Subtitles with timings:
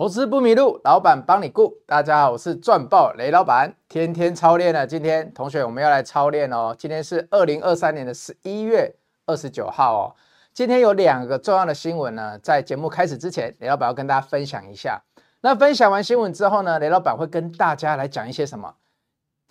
[0.00, 1.76] 投资不迷路，老板帮你顾。
[1.84, 4.86] 大家好，我是赚爆雷老板，天天操练了。
[4.86, 6.74] 今天同学我们要来操练哦。
[6.78, 10.16] 今天是二零二三年的十一月二十九号哦。
[10.54, 15.02] 今天有两个重要的新闻呢，在节目开始之前，雷老板要跟大家分享一下。
[15.42, 18.76] 那分享完新闻之后呢，雷老板会跟大家来讲一些什么？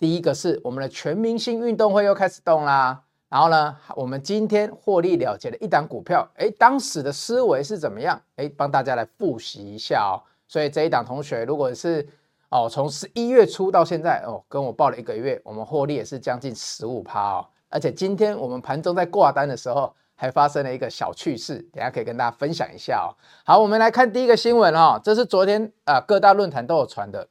[0.00, 3.04] 第一个是我们的全明星运动会又开始动啦。
[3.28, 8.20] 然后呢，我们今天获利了结的一档股票，诶，当时的思维是怎么样？
[8.34, 10.26] 诶，帮大家来复习一下哦。
[10.50, 12.04] 所以这一档同学，如果是
[12.48, 17.46] 哦，从十一月初到现在哦，跟我报了一个月，我们获利也是将近十五趴哦。
[17.68, 23.14] 而且今天我们盘中在挂单的时候，还发生了一个小趣事，等下可以跟大家分享一下哦。
[23.44, 27.28] 好，我们来看第一个新闻哦，这是昨天啊、各大论坛都有传的，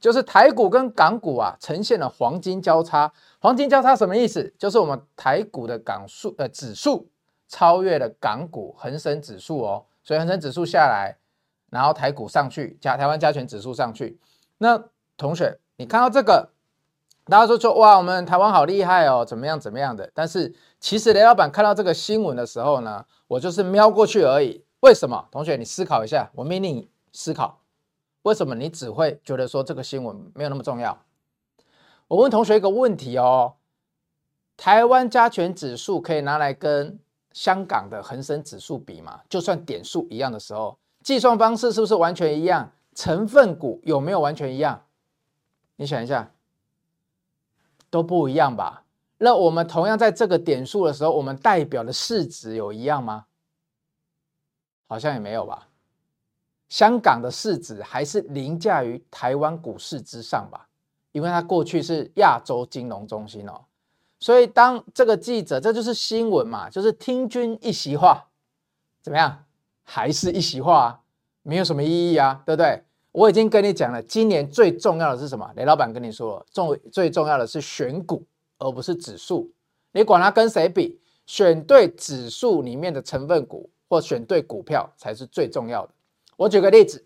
[0.00, 3.12] 就是台股跟港股啊呈现了黄金交叉。
[3.38, 4.50] 黄金交叉什么意思？
[4.58, 7.06] 就是我们台股的港数呃指数
[7.48, 11.18] 超越了港股恒生指数哦，所以恒生指数下来。
[11.72, 14.20] 然后台股上去，加台湾加权指数上去。
[14.58, 14.78] 那
[15.16, 16.50] 同学，你看到这个，
[17.24, 20.10] 大家说说哇，我们台湾好厉害哦，怎么样怎么样的？
[20.12, 24.62] 但是其实雷老板看到这个新闻的时候呢，我就是瞄过去而已。
[24.80, 25.26] 为什么？
[25.30, 27.60] 同学，你思考一下，我命令你思考，
[28.20, 31.02] 为什么你只会觉得说这个新闻没有那么重要？
[32.08, 33.54] 我问同学一个问题哦，
[34.58, 36.98] 台湾加权指数可以拿来跟
[37.32, 39.22] 香港的恒生指数比吗？
[39.30, 40.76] 就算点数一样的时候。
[41.02, 42.72] 计算方式是不是完全一样？
[42.94, 44.84] 成分股有没有完全一样？
[45.76, 46.30] 你想一下，
[47.88, 48.84] 都不一样吧？
[49.18, 53.26] 那我们同样在这个点数的时候，我们代表的市值有一样吗？
[54.86, 55.68] 好像也没有吧。
[56.68, 60.68] 香港的市值还是凌驾于台湾股市之上吧？
[61.12, 63.64] 因为它过去是亚洲金融中心哦。
[64.20, 68.28] 所以当这个记者，这就是新闻嘛，就是听君一席话，
[69.02, 69.44] 怎么样？
[69.82, 71.00] 还是一席话啊，
[71.42, 72.82] 没有什么意义啊，对不对？
[73.12, 75.50] 我已经跟你讲了，今年最重要的是什么？
[75.54, 78.24] 雷老板跟你说了，重最重要的是选股，
[78.58, 79.52] 而不是指数。
[79.92, 85.92] 你管它跟谁比，选对指数里面的成分股或选对股票才是最重要的。
[86.36, 87.04] 我举个例子，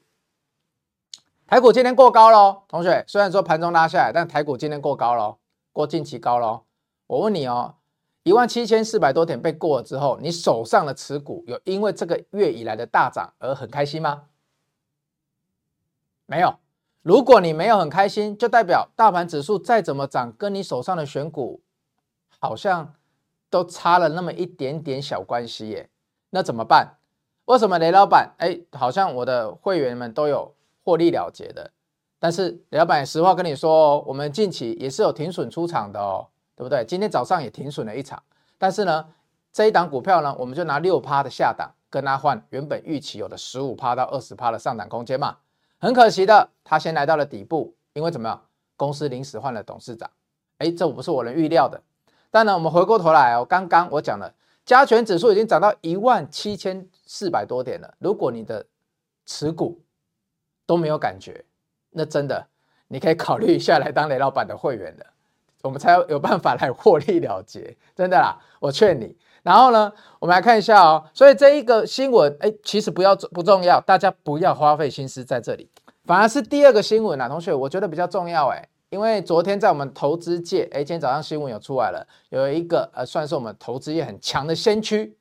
[1.46, 5.38] 台股今天过高喽，同学，虽然说盘中拉下来，但台股今天过高喽，
[5.72, 6.62] 过近期高喽。
[7.08, 7.74] 我问你哦。
[8.26, 14.24] 一万七千四百多点被过了之后，你手上的持股有因为这个月以来的大涨而很开心吗？
[16.26, 16.56] 没有。
[17.02, 21.60] 如果你没有很开心，就代表大盘指数再怎么涨，跟你手上的选股
[22.40, 22.94] 好像
[23.48, 25.88] 都差了那么一点点小关系耶。
[26.30, 26.98] 那怎么办？
[27.44, 31.70] 为什么雷老板哎，好像我的会员们都有获利了结的，
[32.18, 36.26] 但是雷老板也实话跟你说哦，我们近期也是有停损出场的哦。
[36.56, 36.84] 对不对？
[36.84, 38.20] 今天早上也停损了一场，
[38.58, 39.06] 但是呢，
[39.52, 45.36] 这一档股票呢，我们就拿六趴的下档跟它换原本预期有的十五趴到二十趴的上档空间嘛。
[45.78, 48.42] 很可惜的，它先来到了底部，因为怎么样？
[48.76, 50.10] 公司临时换了董事长，
[50.58, 51.82] 哎，这不是我能预料的。
[52.30, 54.34] 但呢，我们回过头来哦，刚刚我讲了，
[54.64, 57.94] 加权指数已经涨到一万七千四百多点了。
[57.98, 58.66] 如果你的
[59.24, 59.80] 持股
[60.66, 61.44] 都没有感觉，
[61.90, 62.46] 那真的
[62.88, 65.06] 你可以考虑一下来当雷老板的会员了。
[65.66, 69.16] 我们才有有办法来获利了结，真的啦，我劝你。
[69.42, 71.04] 然后呢，我们来看一下哦。
[71.12, 75.70] 所以这一个新闻，哎，其实不要不重要，大家不要花费心思在这里，
[76.04, 85.16] 反而是第二个新闻啊，同学，我觉得比较重要哎，因为昨天在我们投资界，哎，今天早上新闻有出来了，有一个呃，算是我们投资业很强的先驱，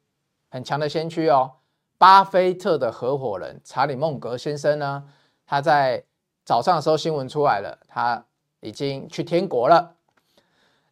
[0.50, 1.52] 很强的先驱哦，
[1.98, 5.04] 巴菲特的合伙人查理孟格先生呢，
[5.46, 6.04] 他在
[6.44, 8.26] 早上的时候新闻出来了，他
[8.62, 9.95] 已经去天国了。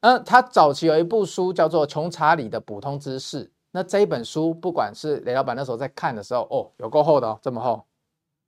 [0.06, 7.86] 那他早期有一部书叫做《穷查理的普通知识》，那这一本书不管是雷老板那时候在看的时候，哦，有够厚的哦，这么厚，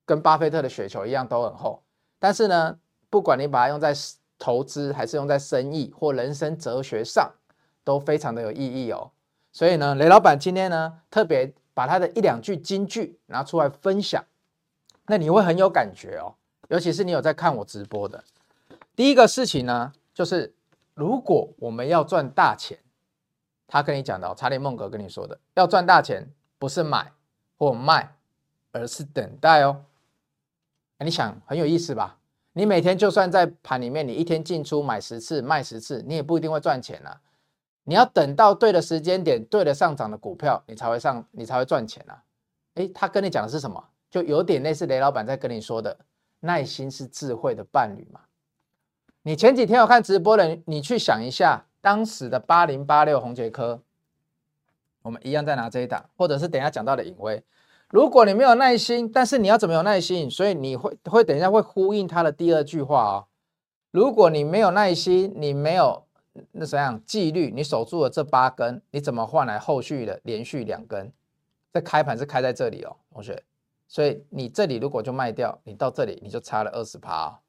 [0.06, 1.82] 跟巴菲特的雪球一样都很厚。
[2.20, 2.78] 但是呢，
[3.10, 3.94] 不管你把它用在
[4.38, 7.32] 投资，还是用在生意或人生哲学上，
[7.86, 9.12] 都非常的有意义哦。
[9.54, 14.22] 所以呢，雷老板今天呢，特别把他的一两句金句拿出来分享，
[15.08, 16.36] 那你会很有感觉哦。
[16.68, 18.22] 尤其是你有在看我直播的，
[18.94, 20.54] 第一个事情呢，就是。
[20.96, 22.80] 如果我们要赚大钱，
[23.68, 26.28] 他跟你讲的，查理孟格跟你说的，要赚大钱
[26.58, 27.12] 不是买
[27.58, 28.16] 或卖，
[28.72, 29.84] 而是等待哦。
[31.00, 32.18] 你想很有意思吧？
[32.54, 37.22] 你每天就算在盘里面，你一天进出买十次卖十次，你也不一定会赚钱啊。
[37.84, 42.24] 你要等到对的时间点，对的上涨的股票，你才会上，你才会赚钱啊。
[42.76, 43.84] 诶，他跟你讲的是什么？
[44.10, 45.98] 就有点类似雷老板在跟你说的，
[46.40, 48.22] 耐心是智慧的伴侣嘛。
[49.28, 53.82] 你前几天有看直播的，你去想一下，当时的八零八六宏捷科，
[55.02, 57.42] 我们一样在拿这一档，或者是等一下讲到的颖崴。
[57.90, 60.30] 如果你没有耐心，但是你要怎么有耐心？
[60.30, 63.26] 所以你会会等一下会呼应他的第二句话哦。
[63.90, 66.04] 如果你没有耐心，你没有
[66.52, 71.12] 那怎样纪律，你守住了这八根，你怎么换来后续的连续两根？
[71.74, 73.42] 这开盘是开在这里哦，同学。
[73.88, 77.40] 所以你这里如果就卖掉，你到这里你就差了二十趴哦。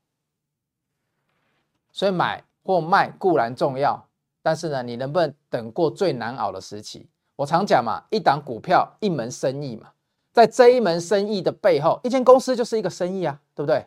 [1.97, 4.07] 所以买或卖固然重要，
[4.43, 7.09] 但是呢，你能不能等过最难熬的时期？
[7.37, 9.93] 我常讲嘛，一档股票一门生意嘛。
[10.31, 13.87] 在这一门生意的背后，一间公司就是一个生意啊，对不对？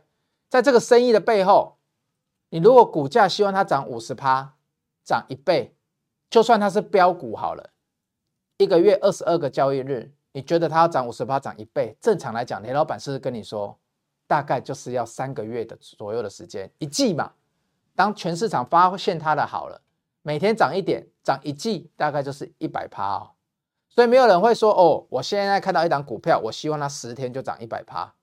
[0.50, 1.78] 在这个生意的背后，
[2.50, 4.56] 你如果股价希望它涨五十趴，
[5.04, 5.76] 涨一倍，
[6.32, 7.70] 就算它是标股好了，
[8.58, 11.96] 一个月二十二个交易日，你觉得它要涨五十趴，涨一倍？
[12.02, 13.78] 正常来讲，雷老板是不是跟你说，
[14.26, 17.32] 大概就是要三个月的左右的时间，一季嘛。
[18.00, 19.82] 当全市场发现它的好了，
[20.22, 23.32] 每天涨一点，涨一季，大概就是一百趴哦。
[23.90, 28.14] 所以没有人会说哦，我现在看到一档股票，我希望它十天就涨一百趴。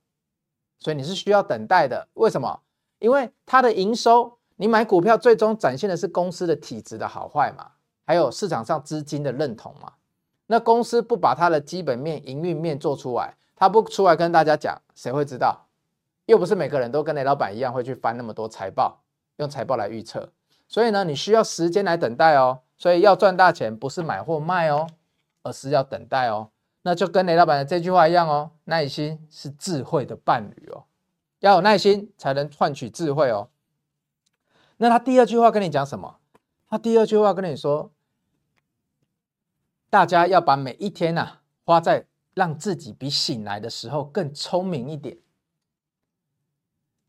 [0.78, 2.08] 所以你是需要等待的。
[2.14, 2.62] 为什么？
[3.00, 7.72] 因为它的营收，你买股票最终展现的是公司的体质的好坏嘛，
[8.06, 9.92] 还有市场上资金的认同嘛。
[10.46, 15.66] 那公司不把它的基本面、营运面做出来，它不出来跟大家讲，谁会知道？
[16.24, 19.02] 又不是每个人都跟雷老板一样会去翻那么多财报，
[19.36, 20.32] 用财报来预测。
[20.68, 22.60] 所以呢，你需要时间来等待哦。
[22.76, 24.86] 所以要赚大钱，不是买或卖哦。
[25.42, 26.50] 而是要等待哦，
[26.82, 30.86] 那就跟雷老板的这句话一样哦，耐心是智慧的伴侣哦，
[31.38, 33.48] 要有耐心才能换取智慧哦。
[34.78, 36.18] 那他第二句话跟你讲什么？
[36.68, 37.92] 他第二句话跟你说，
[39.88, 45.16] 大家要把每一天呐、啊、花在让自己比醒来的时候更聪明一点。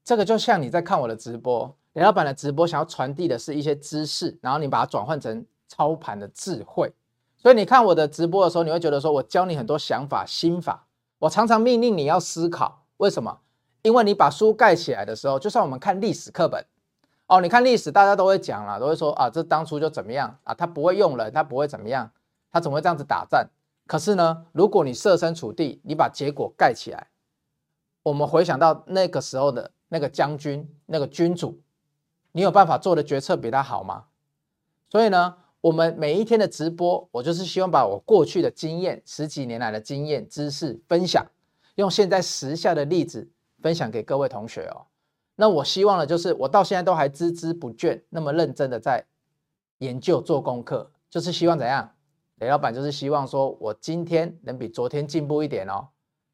[0.03, 6.94] 这个就像你在看我的直播，雷老板的直播想要传递的是一些知识，然后你把它转换成操盘的智慧。
[7.39, 10.85] 所以你看我的直播的时候，你会觉得说我教你很多想法、心法。
[11.17, 13.39] 我常常命令你要思考，为什么？
[13.81, 16.63] 因为你把书盖起来的时候，就算我们看历史课本，
[17.25, 22.11] 哦，你看历史，大家都会讲啦，都会说啊，这当初就怎么样啊，他不会用人，他不会怎么样，
[22.51, 23.44] 他怎么会这样子打仗？
[23.88, 27.07] 可是呢，如果你设身处地，你把结果盖起来，
[28.03, 31.59] 我们回想到那个时候的那个将军、那个君主，
[32.31, 34.06] 你有办法做的决策比他好吗？
[34.89, 41.25] 所以呢，我们每一天的直播，我就是希望把我过去的经验、十几年来的经验、知识分享，
[41.75, 43.29] 用现在时下的例子
[43.62, 44.85] 分享给各位同学哦。
[45.35, 49.06] 那我希望呢，就是我到现在都还孜孜不倦，那么认真的在
[49.80, 51.91] 研究做功课，就是希望怎样？
[52.38, 55.88] 雷老板就是希望说我今天能比昨天进步一点哦。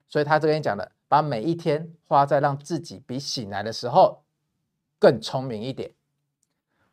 [0.08, 4.23] 所以他这边讲的，把每一天花在让自己比醒来的时候
[5.04, 5.92] 更聪明一点。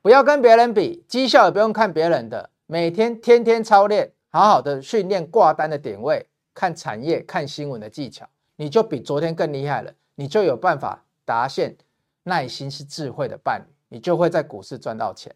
[0.03, 11.77] 不要跟别人比，绩效也不用看别人的，每天天天操练，好好的训练挂单的点位，看产业、看新闻的技巧，你就比昨天更厉害了，你就有办法达现
[12.25, 15.33] 耐心是智慧的伴侣，你就会在股市赚到钱。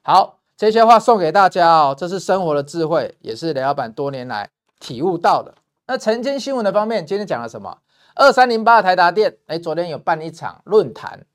[0.00, 4.48] 好，这些话送给大家哦，这是生活的智慧，也是雷老板多年来
[4.80, 5.54] 体悟到的。
[5.86, 7.80] 那晨间新闻的方面，今天讲了什么？
[8.14, 11.26] 二三零八台达电，哎，昨天有办一场论坛。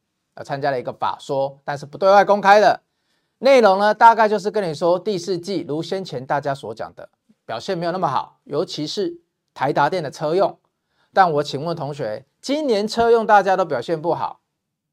[0.43, 2.81] 参加了一个法说，但是不对外公开的
[3.39, 7.09] 内容呢，大概就是跟你说第四季如先前大家所讲的
[7.45, 9.19] 表现没有那么好，尤其是
[9.53, 10.57] 台达电的车用。
[11.13, 14.41] 但我请问同学，今年车用大家都表现不好，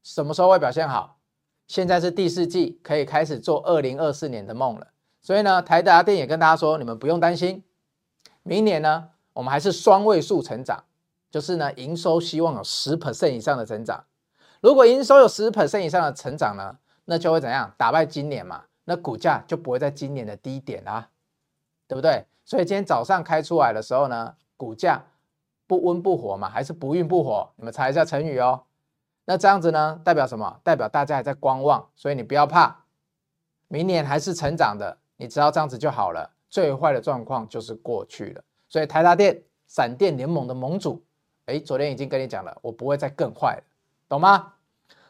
[0.01, 1.17] 什么时候会表现好？
[1.67, 4.87] 现在是第四季，可以开始做二零二四年的梦了。
[5.21, 7.63] 所以呢，台达电也跟大家说，你们不用担心，
[8.43, 10.85] 明年呢，我们还是双位数成长，
[11.29, 14.05] 就是呢，营收希望有十 percent 以上的增长。
[14.61, 17.73] 如果营收有十 percent 以上的成长呢，那就会怎样？
[17.77, 21.09] 打败今年嘛，那股价就不会在今年的低点啦，
[21.87, 22.25] 对不对？
[22.43, 25.03] 所以今天早上开出来的时候呢，股价
[25.67, 27.49] 不温不火嘛，还是不温不火？
[27.57, 28.63] 你们猜一下成语哦。
[29.25, 30.59] 那这样子呢，代表什么？
[30.63, 32.83] 代表大家还在观望，所以你不要怕，
[33.67, 36.31] 明年还是成长的，你知道这样子就好了。
[36.49, 38.43] 最坏的状况就是过去了。
[38.69, 41.03] 所以台达电、闪电联盟的盟主，
[41.47, 43.63] 诶，昨天已经跟你讲了，我不会再更坏了。
[44.09, 44.53] 懂吗？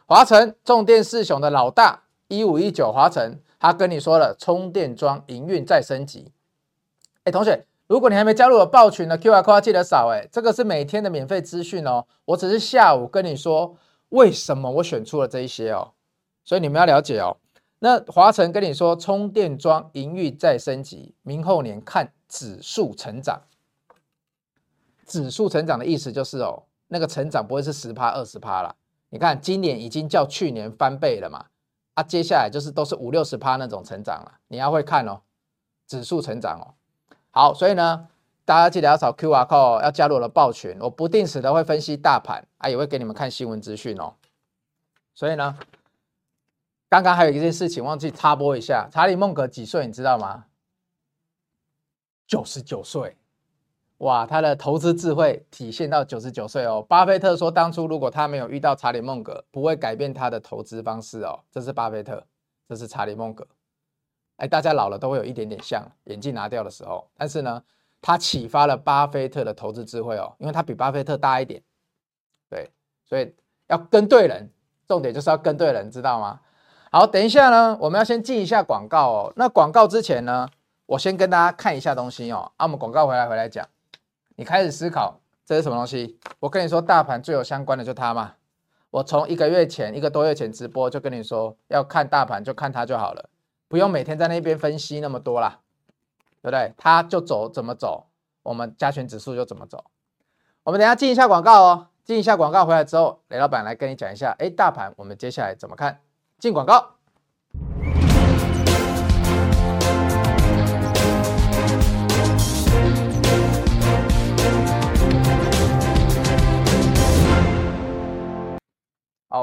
[0.05, 6.31] 华晨重电四雄的老大一五一九华晨，他跟你说了，充电桩营运再升级。
[7.23, 10.09] 哎，同学，如果你还没加入我报群的 QR code 记得扫。
[10.09, 12.05] 哎，这个是每天的免费资讯哦。
[12.25, 13.75] 我只是下午跟你说
[14.09, 15.91] 为什么我选出了这一些哦，
[16.43, 17.37] 所以你们要了解哦。
[17.79, 23.41] 那华晨跟你说，充电桩营运再升级，明后年看指数成长。
[25.05, 28.73] 指数成长的意思就是哦，那个成长不会是十趴二十趴啦。
[29.09, 31.45] 你看，今年已经较去年翻倍了嘛？
[31.93, 34.39] 啊，接下来就是都是五六十趴那种成长了。
[34.47, 35.21] 你要会看哦，
[35.87, 36.75] 指数成长哦。
[37.31, 38.07] 好，所以呢，
[38.43, 44.13] 大家记得要扫 QR code，要加入我的报群，我不定时的会分析大盘，啊，也会给你们看新闻资讯哦。
[45.15, 45.57] 所以呢，
[46.89, 50.45] 刚刚还有一件事情忘记插播一下，查理孟格几岁你知道吗？
[52.27, 53.17] 九十九岁。
[53.99, 56.85] 哇，他的投资智慧体现到九十九岁哦。
[56.87, 61.39] 巴菲特说，当初如果他没有遇到查理孟格，不会改变他的投资方式哦。
[61.51, 62.23] 这是巴菲特，
[62.69, 63.47] 这是查理孟格。
[64.35, 67.09] 哎，大家老了都会有一点点像，眼镜拿掉的时候。
[67.17, 67.63] 但是呢，
[67.99, 71.59] 他启发了巴菲特的投资智慧哦，因为他比巴菲特大一点。
[72.51, 72.69] 对，
[73.03, 73.33] 所以
[73.65, 74.47] 要跟对人，
[74.87, 76.39] 重点就是要跟对人，知道吗？
[76.91, 79.33] 好，等一下呢，我们要先进一下广告哦。
[79.35, 80.47] 那广告之前呢，
[80.85, 82.51] 我先跟大家看一下东西哦。
[82.57, 83.67] 啊，我们广告回来回来讲。
[84.37, 86.19] 你开始思考这是什么东西？
[86.39, 88.35] 我跟你说，大盘最有相关的就它嘛。
[88.91, 93.29] 我从一个月前、一个多月前直播就跟你说，要看大盘就看它就好了，
[93.67, 95.59] 不用每天在那边分析那么多啦，
[96.41, 96.71] 对不对？
[96.77, 98.05] 它就走怎么走，
[98.43, 99.85] 我们加权指数就怎么走。
[100.63, 105.99] 我们等下进一下广告哦，进一下广告回来之后，雷老板来跟你讲一下，哎，大盘我们接下来怎么看？
[106.37, 106.96] 进广告。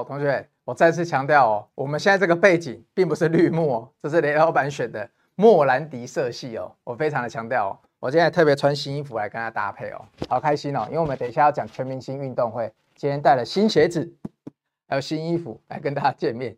[0.05, 14.13] 同学，我再次强调哦，我们现在这个背景并不是绿幕哦，这是雷老板选的莫兰迪色系哦，我非常的强调哦，我今天特别穿新衣服来跟他搭配哦，好开心哦，因为我们等一下要讲全明星运动会，今天带了新鞋子，
[14.89, 16.57] 还有新衣服来跟大家见面。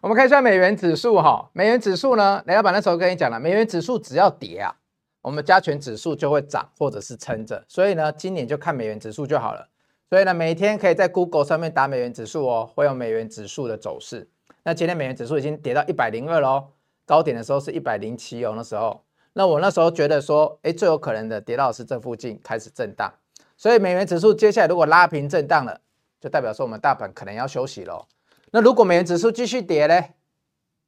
[0.00, 4.74] 我们看一下美元指数哈，美元指数呢，雷老板那时候跟你讲了，美元指数只要跌啊，
[5.20, 9.68] 我们加权指数就会涨或者是撑着，所以呢，今年就看美元指数就好了。
[10.12, 14.28] 所以呢，每天可以在 Google 上面打美元指数哦，会有美元指数的走势。
[14.62, 16.66] 那今天美元指数已经跌到一百零二喽，
[17.06, 19.02] 高点的时候是一百零七哦，那时候。
[19.32, 23.10] 那我那时候觉得说，哎，最有可能的跌到是这附近开始震荡。
[23.56, 25.80] 所以美元指数接下来如果拉平震荡了，
[26.20, 28.04] 就代表说我们大盘可能要休息喽。
[28.50, 30.12] 那如果美元指数继续跌嘞，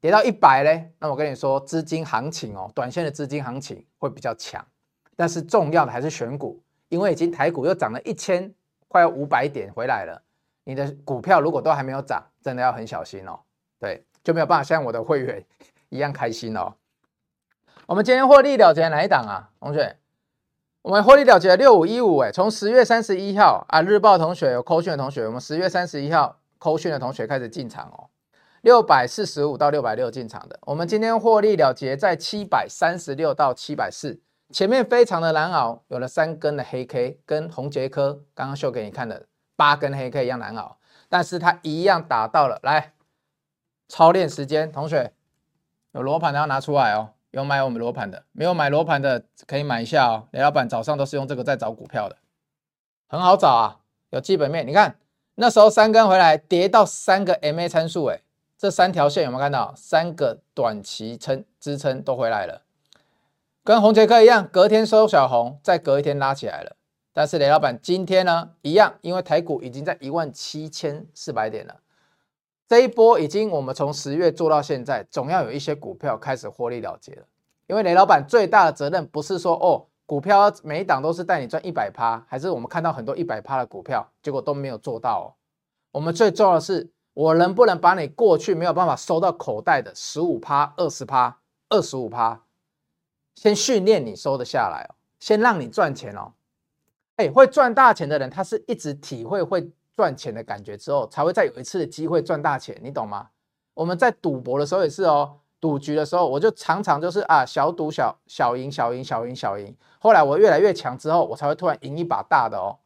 [0.02, 4.62] 跌到一百嘞，那我跟你说，资金行情哦，短线的资金行情会比较强。
[5.16, 8.54] 但是重要的还是选股，因为已经台股又涨了一千。
[8.94, 10.22] 快要五百点回来了，
[10.62, 13.40] 你的股票如果都还没有涨，真的要很小心哦。
[13.80, 15.44] 对，就没有办法像我的会员
[15.90, 16.74] 一样开心哦。
[17.86, 19.96] 我们今天获利了结哪一档啊，同学？
[20.82, 28.06] 我们获利了结六五一五，哎，从十月三十一号啊，日报同学有扣讯的同学，我们十月三十一号扣讯的同学开始进场哦，
[28.60, 30.56] 六百四十五到六百六进场的。
[30.62, 34.20] 我们今天获利了结在七百三十六到七百四。
[34.50, 42.60] 前面非常的难熬，有了三根的黑 K，跟宏杰科刚刚秀给你看的八根黑 K 一样难熬，但是它一样打到了。
[42.62, 42.92] 来，
[43.88, 45.12] 操练时间，同学
[45.92, 50.28] 有罗盘的要拿出来哦，有买我们罗盘的，没有买罗盘的可以买一下哦。
[50.32, 52.16] 雷老板早上都是用这个在找股票的，
[53.08, 54.66] 很好找啊，有基本面。
[54.66, 54.96] 你看
[55.36, 58.20] 那时候三根回来跌到三个 MA 参数，哎，
[58.58, 59.74] 这三条线有没有看到？
[59.76, 62.62] 三个短期撑支撑都回来了。
[63.66, 66.76] 跟宏捷科一样，隔天收小红，再隔一天拉起来了。
[67.14, 71.76] 但是雷老板今天呢，一样，因为台股已经在一万七千四百点了，
[72.68, 77.22] 这一波已经我们从十月做到现在，总要有一些股票开始获利了结了。
[77.66, 85.26] 因为雷老板最大的责任不是说哦，股票每一档都是带你赚一百趴，还是我们看到很多一百趴的股票，结果都没有做到哦。
[85.92, 91.38] 我们最重要的是，我能不能把你过去没有办法收到口袋的十五趴、二十趴、
[91.70, 92.42] 二十五趴。
[93.34, 96.32] 先训练你收得下来哦，先让你赚钱哦。
[97.16, 103.28] 哎，会赚大钱的人，他是一直体会会赚钱的感觉之后，才会再有一次的机会赚大钱，你懂吗？
[103.74, 109.76] 我们在赌博的时候也是哦，赌局的时候，我就常常就是啊，小赌小小赢，小赢小赢小赢。
[109.98, 112.78] 后来我越来越强之后，我才会突然赢一把大的哦。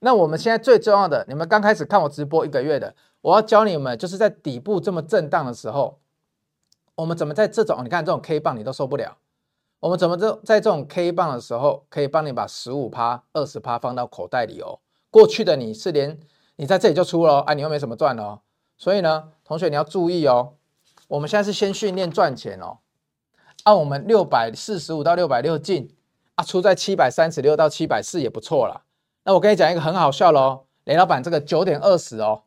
[0.00, 5.98] 那我们现在最重要的，你们刚开始看我直播一个月的，我要教你们，就是在底部这么震荡的时候，
[6.94, 9.16] 我们怎么在这种你看这种 K 棒你都受不了。
[9.80, 14.80] 我们怎么在在这种 K 棒的时候，可以帮你把十五趴、二十趴放到口袋里哦？
[15.10, 16.18] 过去的你是连
[16.56, 18.40] 你在这里就出了，哎，你又没什么赚哦。
[18.76, 20.54] 所以呢，同学你要注意哦。
[21.06, 22.78] 我们现在是先训练赚钱哦。
[23.62, 25.94] 按、我们六百四十五到六百六进
[26.34, 28.82] 啊，出在七百三十六到七百四也不错啦。
[29.24, 32.42] 那我跟你讲一个很好笑喽，雷老板这个九点二十哦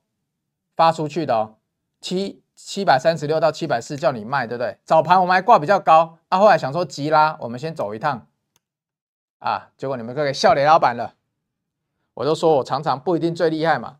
[0.75, 1.55] 发出去的哦，
[2.01, 2.40] 七。
[2.63, 4.77] 七百三十六到七百四叫你卖，对不对？
[4.85, 8.27] 早盘我们还挂比较高，啊，后来想说急拉，我们先走一趟，
[9.39, 11.15] 啊，结果你们可以笑脸老板了。
[12.13, 13.97] 我就说我常常不一定最厉害嘛。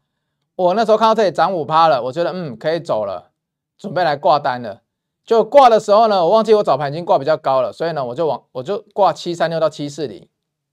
[0.55, 3.31] 我那时候看到这里涨五趴了，我觉得嗯可以走了，
[3.77, 4.81] 准备来挂单了。
[5.25, 10.27] 就挂的时候呢，我忘记我早盘已经挂比较高了，所以呢我就往我就挂七三六到七四零，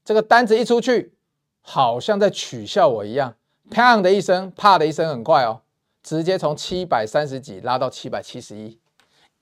[0.05, 1.15] 这个单子一出去，
[1.63, 3.35] 好像在取笑我一样，
[3.71, 5.63] 砰的一声，啪的一声，很快哦，
[6.09, 8.81] 直接从七百三十几拉到七百七十一，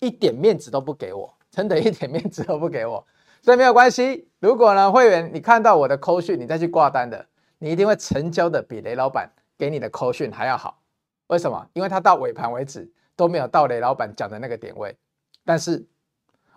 [0.00, 3.06] 一点面子都不给我，真的一点面子都不给我。
[3.40, 7.24] 所以没有关系，如果呢会员你看到我的扣讯，你再去挂单的，
[7.58, 10.82] 你一定会成交的比雷老板给你的扣讯还要好。
[11.28, 11.70] 为什么？
[11.72, 14.96] 因为他到尾盘为止都没有到雷老板讲的那个点位，
[15.44, 15.86] 但是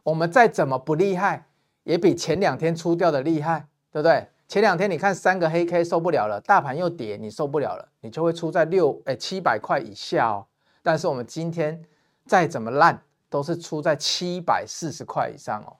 [0.01, 1.45] 我们再怎么不厉害，
[1.83, 4.27] 也比前两天出掉的厉害，对不对？
[4.49, 10.47] 前两天你看三个黑 K 受不了了，大盘又跌，你受不了了，你就会出在六哎七百块以下哦。
[10.81, 11.85] 但是我们今天
[12.25, 15.77] 再怎么烂，都是出在七百四十块以上哦。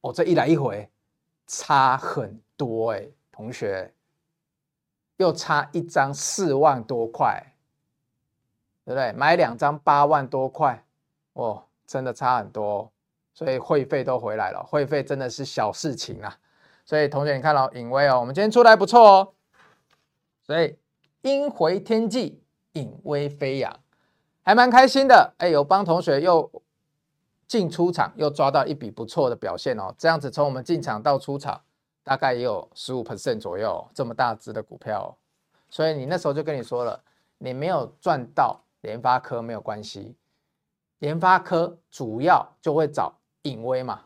[0.00, 0.90] 哦、这一来一回
[1.46, 3.94] 差很多哎，同学，
[5.18, 7.40] 又差一张四万多块，
[8.84, 9.12] 对不对？
[9.12, 10.84] 买两张八万多块，
[11.34, 12.90] 哦，真的差很多，
[13.32, 16.36] 所以会费都回来了，会费真的是小事情啊。
[16.84, 19.32] 所以同学，你看到颖威哦，我们今天出来不错哦。
[20.42, 20.76] 所以
[21.22, 23.80] 鹰回天际，颖威飞扬，
[24.42, 25.32] 还蛮开心的。
[25.38, 26.50] 哎，有帮同学又
[27.46, 29.94] 进出场，又抓到一笔不错的表现哦。
[29.96, 31.62] 这样子从我们进场到出场，
[32.02, 35.08] 大概也有十五 percent 左右，这么大只的股票哦。
[35.70, 37.02] 所以你那时候就跟你说了，
[37.38, 40.14] 你没有赚到联发科没有关系，
[40.98, 44.02] 联发科主要就会找颖威嘛，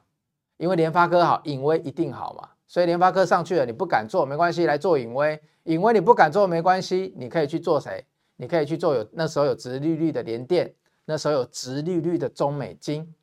[0.58, 2.50] 因为联发科好，颖威一定好嘛。
[2.68, 5.40] 所以联发科上去了，你不敢做没关系，来做颖威。
[5.64, 8.04] 颖威你不敢做没关系，你可以去做谁？
[8.37, 10.72] 你可以去做有那时候有直利率的联电，
[11.06, 13.14] 那时候有直利率的中美金。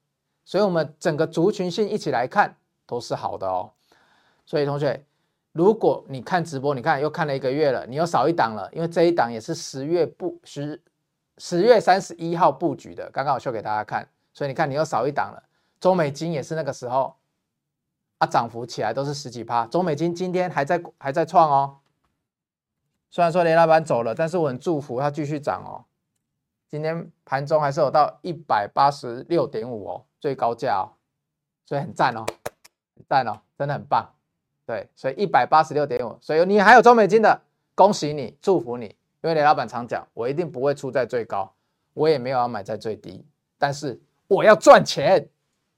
[0.43, 3.71] 所以我们整个族群性一起来看都是好的哦。
[4.45, 5.05] 所以同学，
[5.51, 10.81] 如果你看直播，你看又看了一个月了，你又少一档了，因为这一档也是十月布十
[11.37, 14.07] 十月三十一号布局的，刚刚我秀给大家看。
[14.33, 15.43] 所以你看你又少一档了，
[15.79, 17.13] 中美金也是那个时候。
[18.25, 21.77] 啊，涨幅起来都是十几趴，中美金今天还在还在创哦。
[23.11, 25.85] 虽然说雷老板走了，但是我很祝福它继续涨哦。
[26.67, 30.97] 今天盘中还是有到一百八十六点五哦，最高价哦，
[31.65, 32.25] 所以很赞哦，
[32.95, 34.09] 很赞哦，真的很棒。
[34.65, 37.39] 对，所以一百八十六点五，所以你还有中美金的，
[37.75, 38.85] 恭喜你，祝福你。
[39.21, 41.53] 因为雷老板常讲，我一定不会出在最高，
[41.93, 43.23] 我也没有要买在最低，
[43.57, 45.29] 但是我要赚钱。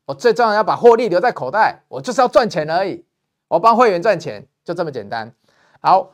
[0.08, 3.06] 我最重要要把获利留在口袋，我就是要赚钱而已。
[3.50, 5.34] 我帮会员赚钱，就这么简单。
[5.82, 6.12] 好，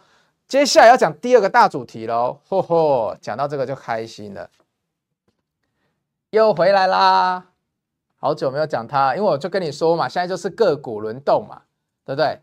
[0.48, 2.40] 接下来要讲第二个大主题喽。
[2.50, 4.50] 嚯嚯，讲到这个就开心了，
[6.32, 7.50] 又回来啦。
[8.18, 11.62] 好久没有讲它，因为我就跟你说嘛，现在就是个股轮动嘛，
[12.04, 12.42] 对不对？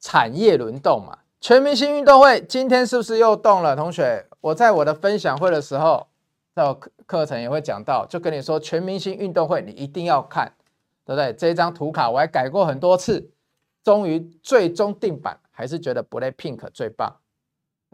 [0.00, 1.18] 产业轮动嘛。
[1.38, 3.76] 全明星运动会今天是不是又动了？
[3.76, 6.06] 同学，我在我的分享会的时候，
[6.54, 10.52] 在我课课程也会讲到，就跟你说，全明星运动会你一定要看。
[11.04, 11.32] 对不对？
[11.32, 13.30] 这张图卡我还改过很多次，
[13.82, 17.16] 终于最终定版，还是觉得 BLACKPINK 最棒。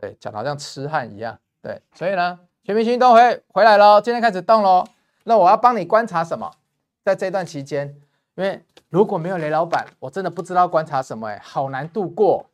[0.01, 1.39] 对，讲得好像痴汉一样。
[1.63, 4.87] 对，所以呢，全明星运动会回来喽，今天开始动喽。
[5.25, 6.51] 那我要帮你观察什么？
[7.05, 7.97] 在这段期间，
[8.37, 12.47] 因为如果没有雷老板，我真的不知道观察什么，哎，好难度过。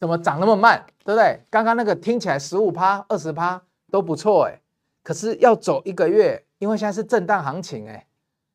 [0.00, 0.84] 怎么涨那么慢？
[1.04, 1.40] 对不对？
[1.48, 4.60] 刚刚那个听起来十五趴、二十趴都不错，哎，
[5.04, 8.06] 可是要走一个月，因为现在是震荡行情，哎。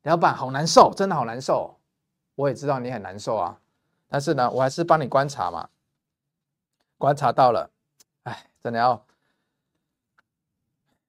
[0.03, 1.77] 老板好难受，真的好难受。
[2.35, 3.59] 我也知道你很难受啊，
[4.07, 5.69] 但是呢，我还是帮你观察嘛。
[6.97, 7.69] 观察到了，
[8.23, 9.05] 哎，真的要，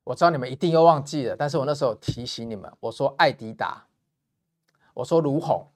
[0.04, 3.86] 我知道你们一定又忘记了，但是我那时候提醒你们，我说爱迪达，
[4.94, 5.66] 我说卢鸿，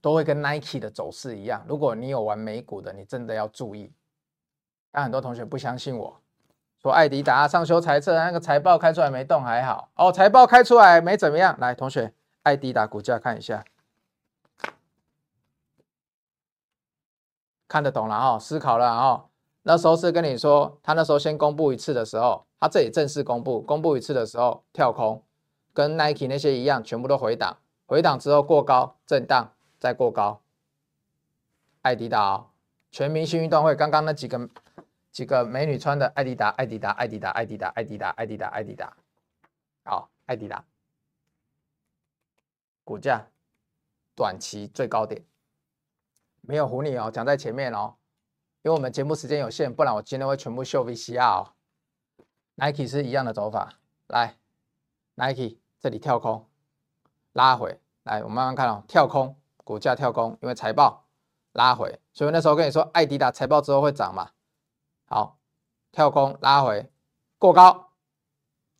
[0.00, 1.64] 都会跟 Nike 的走势一样。
[1.68, 3.92] 如果你有玩美股的，你真的要注意。
[4.90, 6.20] 但很多同学不相信我，
[6.82, 11.56] 说爱迪达上修财测，那个财报开出来没动还好哦，财报开出来没怎么样。
[11.60, 12.12] 来，同学。
[12.46, 13.64] 爱迪达股价看一下，
[17.66, 19.28] 看得懂了哈，思考了哈。
[19.62, 25.24] 那时候是跟你说，他那时候先公布一次的时候，他这里正式公布，公布一次的时候跳空，
[25.72, 30.40] 跟 Nike 那些一样，全部都回档，回档之后过高震荡，再过高。
[31.82, 32.50] 爱迪达哦，
[32.92, 34.48] 全明星运动会刚刚那几个
[35.10, 38.96] 几个美女穿的爱迪达，爱迪达，爱迪达，爱迪达，爱迪达，爱迪达，爱迪达，
[39.82, 40.64] 好，爱迪达。
[42.86, 43.26] 股价
[44.14, 45.24] 短期最高点
[46.40, 47.96] 没有唬你哦，讲在前面哦，
[48.62, 51.52] 因为我们节目时间有限，不然我今天会全部秀 VCR 哦。
[52.54, 53.74] Nike 是一样的走法，
[54.06, 54.36] 来
[55.16, 56.46] ，Nike 这里跳空
[57.32, 61.08] 拉回来，我们慢慢看哦，跳空股价跳空，因为财报
[61.50, 64.30] 拉回，所以那时候跟你说，爱迪达财报之后会涨嘛，
[65.06, 65.36] 好，
[65.90, 66.88] 跳空拉回
[67.40, 67.90] 过高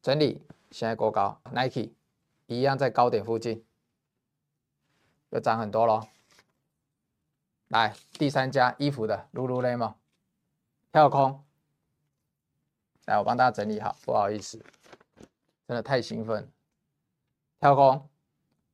[0.00, 1.90] 整理，现在过高，Nike
[2.46, 3.65] 一样在高点附近。
[5.30, 6.06] 又涨很多喽，
[7.68, 9.94] 来第三家衣服的 Lululemon
[10.92, 11.44] 跳空，
[13.06, 14.64] 来我帮大家整理好，不好意思，
[15.66, 16.50] 真的太兴奋，
[17.58, 18.08] 跳空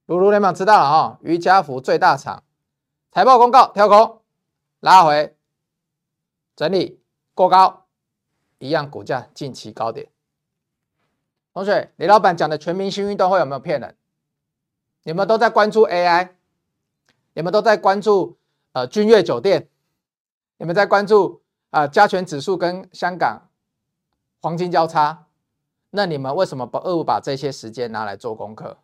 [0.07, 2.45] ，Lululemon 知道了哈，瑜伽服最大厂，
[3.11, 4.23] 财报公告跳空，
[4.81, 5.37] 拉回，
[6.55, 7.03] 整理
[7.35, 7.87] 过高，
[8.59, 10.11] 一样股价近期高点。
[11.55, 13.97] 同学，李老板讲的全明星运动会有没有骗人？
[15.03, 16.35] 你们都在关注 AI，
[17.35, 18.37] 你们都在关注
[18.73, 19.69] 呃君悦酒店，
[20.59, 23.49] 你们在关注啊、加权指数跟香港
[24.41, 25.27] 黄金交叉，
[25.91, 28.77] 那你们为什么不不把这些时间拿来做功课？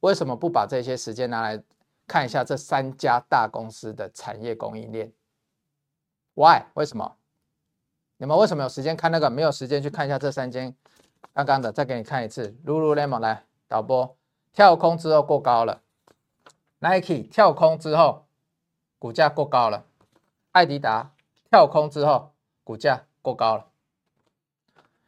[0.00, 1.62] 为什么不把这些时间拿来
[2.06, 5.12] 看一下这三家大公司的产业供应链
[6.34, 6.62] ？Why？
[6.74, 7.16] 为什么？
[8.16, 10.74] 你们为什么有时间看那个，没有时间去看一下这三间？
[11.34, 14.16] 刚刚的再给你看一次，Lululemon 来导播
[14.54, 15.82] 跳空之后过高了
[16.80, 18.26] ，Nike 跳空之后
[18.98, 19.84] 股价过高了，
[20.52, 21.12] 艾迪达
[21.50, 22.32] 跳空之后
[22.64, 23.66] 股价过高了。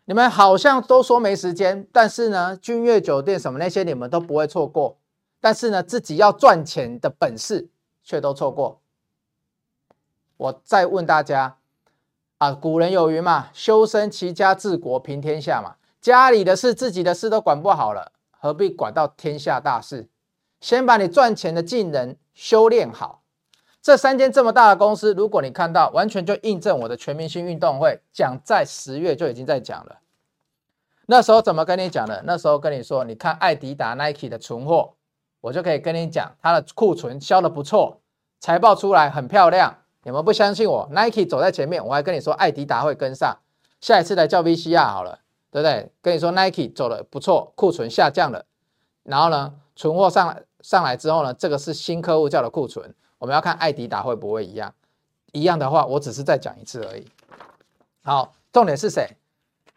[0.04, 4.98] 你们好像都说没时间，但是呢，君悦酒店什么那些你们都不会错过，
[5.40, 7.68] 但是呢，自己要赚钱的本事
[8.02, 8.80] 却都错过。
[10.38, 11.58] 我再问大家
[12.38, 15.76] 啊，古人有云嘛，修身齐家治国平天下嘛。
[16.00, 20.08] 家里的事、自己的事都管不好了，何必管到天下大事？
[20.60, 23.22] 先把你赚钱的技能修炼好。
[23.80, 29.98] 这三间这么大的公司，如果你看到，完全就印证我的全明星运动会讲在十月就已经在讲了。
[31.06, 32.22] 那时候怎么跟你讲的？
[32.26, 34.94] 那时候跟你说，你看艾迪达、Nike 的存货，
[35.40, 38.00] 我就可以跟你讲，它的库存销的不错，
[38.40, 39.74] 财报出来很漂亮。
[40.02, 43.38] 你们不相信我，Nike 走在前面，我还跟你说艾迪达会跟上。
[43.80, 45.20] 下一次来叫 VCR 好了。
[45.50, 45.90] 对不对？
[46.02, 48.44] 跟你说，Nike 走的不错，库存下降了，
[49.02, 52.94] 然后呢，存货上来上来之后呢，这个是新客户叫的库存。
[53.16, 54.74] 我们要看爱迪达会不会一样，
[55.32, 57.06] 一样的话，我只是再讲一次而已。
[58.02, 59.08] 好，重点是谁？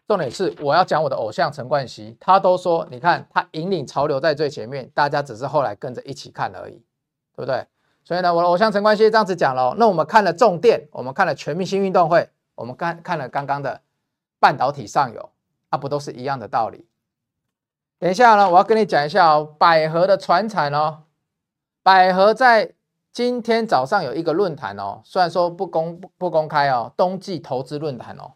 [0.06, 6.74] 重点是我要讲我的偶像陈冠希，他都说，你看他引领潮流在最前面，大家只是后来跟着一起看而已，
[7.34, 7.66] 对不对？
[8.04, 13.80] 所以呢，我的偶像陈冠希这样子讲了，那我们看了重电，我们看了全明星运动会，我们看看了刚刚的
[14.38, 15.30] 半导体上游。
[15.70, 16.84] 啊、不都是一样的道理？
[18.02, 21.04] 等一下呢，我要跟你讲一下哦，百合的传产哦，
[21.84, 22.74] 百合在
[23.12, 28.32] 今天早上有一个论坛哦，虽然说不公不公开哦，冬季投资论坛哦，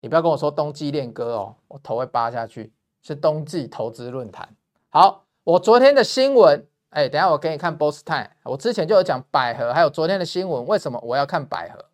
[0.00, 2.72] 你不要跟我说冬季恋歌哦，我头会扒下去，
[3.02, 4.48] 是冬季投资论坛。
[4.90, 11.84] 好，我昨天的新闻，哎，等下我给你看 Boss Time，我之前就有讲百合，还有昨天的新闻，为什么我要看百合？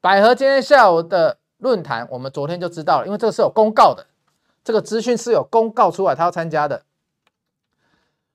[0.00, 4.06] 百合今天下午的论坛，我们昨天就知道了，因为这个是有公告的。
[4.62, 6.82] 这个资讯是有公告出来，他要参加的。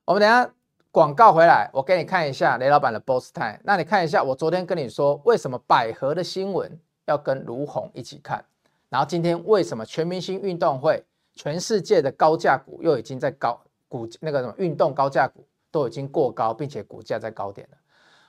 [0.04, 0.50] 我们等下
[0.90, 3.58] 广告回来，我给你看一下雷老板的 Boss Time。
[3.64, 8.44] 那你看一下，我昨天跟你说为什么百合的新闻要跟卢红一起看，
[8.88, 17.76] 然后今天为什么全明星运动会，全世界的高价股又已经在高股那个什么运动高价股都已经过高，并且股价在高点了。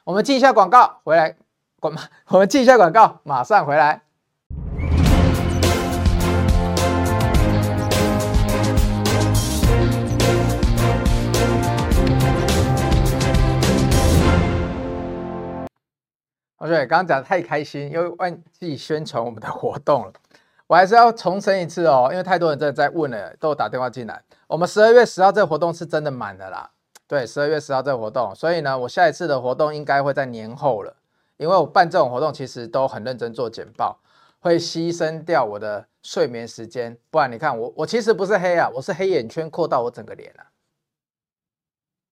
[0.04, 1.36] 我们进一下广告回来，
[1.80, 1.96] 广
[2.30, 4.07] 我们进一下广告，马上回来。
[16.58, 20.14] 同学，刚刚讲的太开心，又忘记宣传我们的活动了。
[20.66, 24.20] 我还是要重申一次哦，因为太多人在在问了，都有打电话进来。
[24.48, 26.72] 我们十二月十号这个活动是真的满的啦。
[27.08, 30.96] 对，十二月十号这个活动，所以呢，我下一次的活动应该会在年后了。
[31.38, 34.00] 因为我办这种活动其实都很认真做简报，
[34.40, 36.98] 会牺牲掉我的睡眠时间。
[37.12, 40.47] 不然你看我，我其实不是黑啊，我是黑眼圈扩到我整个脸啊。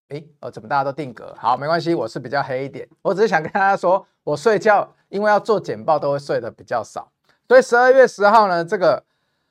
[0.10, 1.36] 哎，哦，怎么大家都定格？
[1.38, 2.88] 好，没关系，我是比较黑一点。
[3.02, 7.12] 我只是想跟大家说，我睡觉因为要做简报，都会睡得比较少。
[7.48, 9.04] 所以十二月十号呢，这个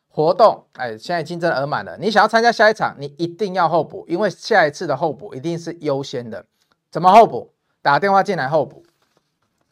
[0.08, 1.96] 活动，哎，现在已经真的额满了。
[1.98, 6.44] 你想要参加下一场，你一定要候补，因为下一次的候补一定是优先的。
[6.90, 7.52] 怎么候补？
[7.82, 8.84] 打电话进来候补。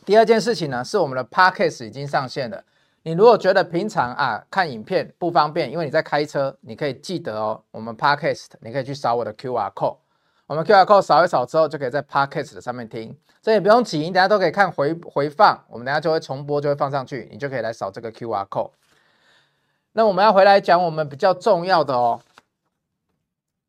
[0.05, 2.64] 第二件事情呢，是我们的 Podcast 已经上线了。
[3.05, 9.99] 你如果觉得平常啊看影片不方便，因为你在开车，你可以记得哦，我们 Podcast 你可以去扫我的 QR code。
[10.46, 18.72] 我们 QR code 扫一扫之后，就可以在 Podcast 的上面听，这也不用急，你等下都可以看回回放，我们等下就会重播，就会放上去，你就可以来扫这个 QR code。
[19.92, 22.20] 那我们要回来讲我们比较重要的哦，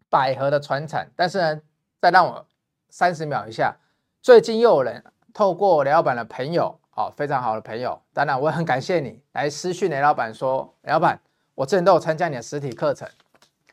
[0.09, 1.61] 百合的传产，但是呢，
[2.01, 2.45] 再让我
[2.89, 3.77] 三十秒一下，
[4.21, 11.19] 最近又有人透过雷老板的朋友，好，非常好的朋友，当然我也很感谢你来私讯雷老板说，雷老板，
[11.55, 13.07] 我之前都有参加你的实体课程，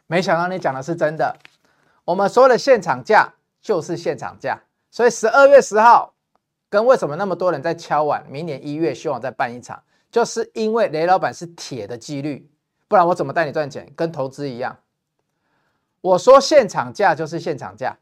[0.07, 1.37] 没想到你讲的是真的。
[2.05, 4.61] 我们说的现场价就是现场价，
[4.91, 6.15] 所以十二月十号
[6.69, 12.51] 跟为什么那么多人在敲碗，明年一月希望再办一场，就是因为雷老板是铁的纪律，
[12.89, 13.93] 不然我怎么带你赚钱？
[13.95, 14.79] 跟投资一样，
[16.01, 17.97] 我说现场价就是现场价。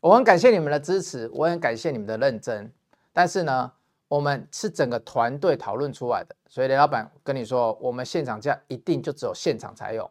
[0.00, 2.70] 我很感谢你们的支持，我很感谢你们的认真，
[3.10, 3.72] 但是呢，
[4.06, 10.10] 我们是整个团队讨论出来的，所以雷老板跟你说，我们现场价一定就只有现场才有，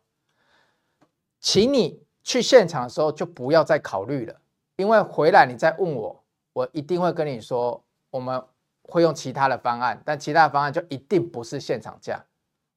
[1.39, 4.35] 请你去现场的时候就不要再考虑了，
[4.77, 8.41] 因为回来你再问我，我一定会跟你说，我们
[8.83, 12.23] 会用其他的方案，但其他的方案就一定不是现场价，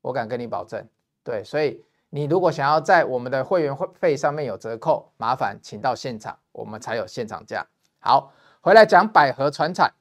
[0.03, 0.87] 我敢跟你保证，
[1.25, 1.83] 对，所以。
[2.11, 7.67] 你如果想要在我们的会员会费上面有折扣，麻烦请到现场，我们才有现场价。
[7.99, 9.93] 好，回来讲百合传产，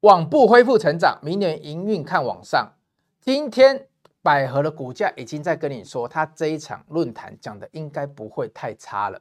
[0.00, 2.74] 网部恢复成长，明年营运看往上。
[3.20, 3.87] 今天
[4.28, 9.18] 百合的股价已经在跟你说，他这一场论坛讲的应该不会太差了。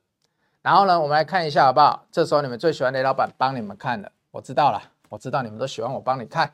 [0.62, 2.06] 然后呢，我们来看一下好不好？
[2.12, 6.52] 这时候你们最喜欢雷老板帮你们看了，我知道了，我知道你们都喜欢我帮你看，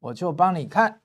[0.00, 1.02] 我就帮你看。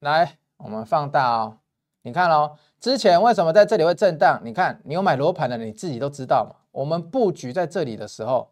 [0.00, 1.58] 来，我们放大哦。
[2.00, 4.40] 你看哦，之前为什么在这里会震荡？
[4.42, 6.56] 你看，你有买罗盘的，你自己都知道嘛。
[6.70, 8.50] 我们布局在这里的时候，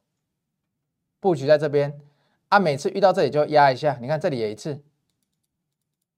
[1.18, 1.98] 布局在这边
[2.50, 3.96] 啊，每次遇到这里就压一下。
[3.98, 4.78] 你看这里也一次，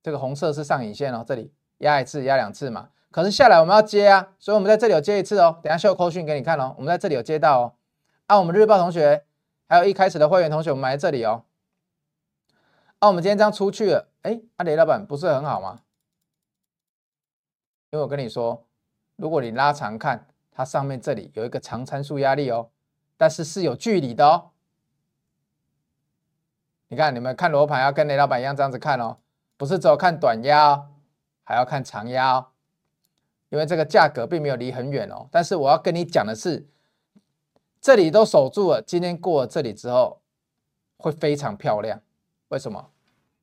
[0.03, 2.91] 这个红色是上影线哦，这里压一次，压两次嘛。
[3.11, 5.61] 可是下来我们要接啊，所以我们在这里有接一次哦。
[5.63, 7.73] 等下秀扣讯给你看哦，我们在这里有接到哦。
[8.27, 9.25] 啊，我们日报同学，
[9.69, 11.45] 还有一开始的会员同学，我们买在这里哦。
[12.99, 15.81] 啊，我们今天这样出去了，哎，啊，雷老板不是很好吗？
[17.91, 18.65] 因为我跟你说，
[19.17, 22.71] 如果你拉长看，它上面这里有一个长参数压力哦，
[23.19, 24.51] 但是是有距离的哦。
[26.89, 29.19] 你看，你们看罗盘要跟雷老板一样这样子看哦，
[29.63, 30.89] 不是只有看短压，
[31.45, 32.45] 还要看长压。
[33.49, 36.67] 因为这个价格并没有离很远哦，但是我要跟你讲的是，
[37.81, 40.21] 这里都守住了，今天过了这里之后
[40.97, 42.01] 会非常漂亮。
[42.49, 42.91] 为什么？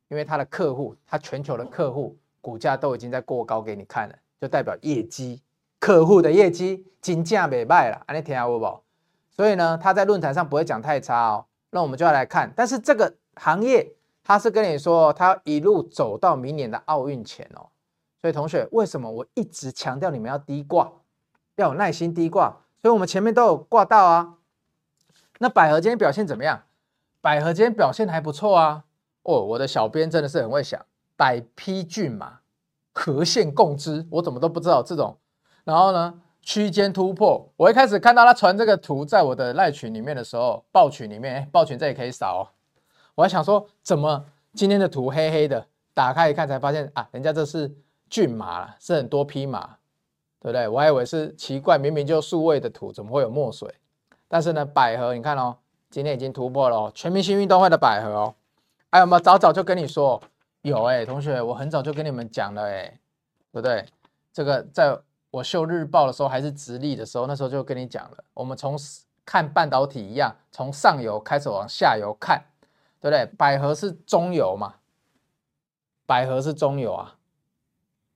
[0.09, 4.15] 因为他的客户，他全球的客户股价都已经在过高给你看了。
[4.41, 5.41] 就代表业绩，
[5.79, 8.83] 客户的业绩金价没卖了，安你听下不不？
[9.29, 11.45] 所以呢，他在论坛上不会讲太差哦。
[11.69, 13.93] 那我们就要来看，但是这个行业
[14.29, 17.65] 他是跟你说，他要一路走到明年的奥运前哦。
[18.21, 20.91] 所以同学，为什么我一直强调你们要低挂，
[21.55, 22.55] 要有耐心低挂？
[22.79, 24.35] 所以我们前面都有挂到啊。
[25.39, 26.61] 那百合今天表现怎么样？
[27.21, 28.83] 百合今天表现还不错啊。
[29.23, 30.79] 哦，我的小编真的是很会想，
[31.17, 32.41] 百匹骏马。
[32.93, 35.17] 和线共之，我怎么都不知道这种。
[35.63, 42.45] 然后呢，区间突破，我一开始看到他传这个图在我的赖群里面的时候，报群里面，哎，报群这里可以扫哦。
[43.19, 45.65] 我还想说，怎么今天的图黑黑的？
[45.93, 47.69] 打开一看才发现啊，人家这是
[48.09, 49.75] 骏马，是很多匹马，
[50.39, 50.69] 对不对？
[50.69, 53.75] 我还以为是奇怪，明明就数位的图，怎么会有墨水？
[54.29, 55.57] 但是呢，百合你看哦，
[55.89, 58.35] 今天已经突破了哦，全明星运动会的百合哦。
[58.91, 60.21] 哎，我们早早就跟你说。
[60.61, 62.83] 有哎、同学，我很早就跟你们讲了哎、
[63.51, 63.85] 对不对？
[64.31, 64.97] 这个在
[65.31, 68.17] 我秀日报的时候还是直立的时候，那时候就跟你讲了。
[68.33, 68.77] 我们从
[69.25, 72.41] 看半导体一样，从上游开始往下游看，
[73.01, 73.25] 对不对？
[73.37, 74.75] 百合是中游嘛，
[76.05, 77.17] 百合是中游啊，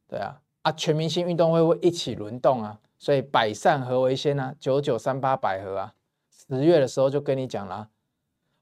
[0.07, 5.93] 对啊，啊，全明星运动会会一起轮动啊，所以百善和为先啊，九九三八百合啊，
[6.29, 7.89] 十月的时候就跟你讲了，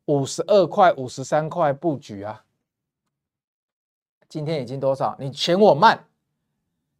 [0.05, 2.45] 五十二块、五十三块布局啊。
[4.29, 5.15] 今天已经多少？
[5.19, 6.07] 你嫌我慢？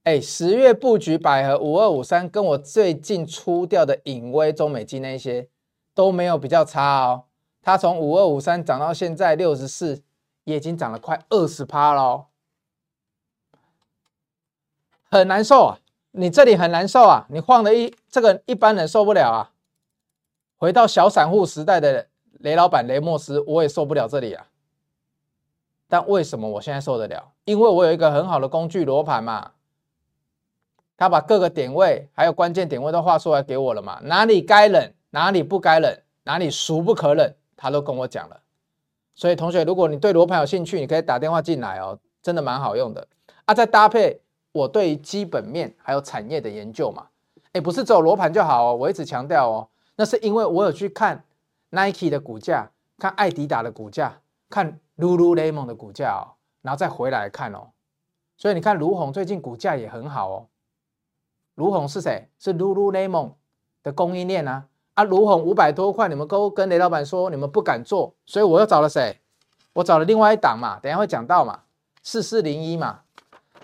[0.03, 5.47] 哎，十月布局百合五二五三，跟我最近出掉的隐威、中美晶那些
[5.93, 7.25] 都没有比较差哦。
[7.61, 10.01] 它从五二五三涨到现在六十四，
[10.45, 12.27] 也已经涨了快二十趴了，
[15.09, 15.79] 很难受啊！
[16.11, 17.25] 你这里很难受啊！
[17.29, 19.51] 你晃的一这个一般人受不了啊！
[20.57, 22.07] 回到小散户时代的
[22.39, 24.47] 雷老板雷莫斯，我也受不了这里啊！
[25.87, 27.31] 但为什么我现在受得了？
[27.45, 29.51] 因为我有一个很好的工具罗盘嘛，
[30.97, 38.41] 他把各个点位还有关键点位都画出来给我了嘛，哪里该忍，哪里不该忍，哪里孰不可忍，他都跟我讲了。
[39.15, 43.07] 所以同学，如果你对罗盘有兴趣，你可以打电话进来哦，真的蛮好用的
[43.45, 43.53] 啊。
[43.53, 44.21] 再搭配
[44.51, 47.07] 我对于基本面还有产业的研究嘛，
[47.53, 51.23] 哎，不是只有罗盘就好哦，我一直强调哦，那是因为我有去看
[51.69, 54.79] Nike 的股价，看爱迪达的股价，看。
[54.97, 57.71] Lululemon 的股价哦，然后再回来看哦，
[58.37, 60.47] 所以你看卢鸿最近股价也很好哦。
[61.55, 62.29] 卢鸿是谁？
[62.37, 63.31] 是 Lululemon
[63.81, 64.67] 的供应链啊。
[64.93, 69.19] 啊，儒鸿五百多块，你们都跟雷老板说你们不敢做，所以我又找了谁？
[69.73, 71.61] 我找了另外一档嘛，等下会讲到嘛，
[72.03, 73.01] 四四零一嘛。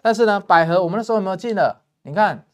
[0.02, 1.82] 但是呢，百合我们那时候有没有进了？
[2.04, 2.46] 你看，